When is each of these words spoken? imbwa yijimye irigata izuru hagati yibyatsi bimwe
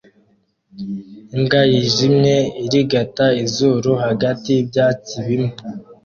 imbwa 1.35 1.61
yijimye 1.71 2.35
irigata 2.65 3.25
izuru 3.43 3.91
hagati 4.05 4.47
yibyatsi 4.55 5.15
bimwe 5.27 5.55